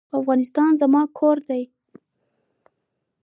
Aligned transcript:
افغانستان 0.19 0.71
زما 0.81 1.01
کور 1.17 1.37
دی. 1.47 1.63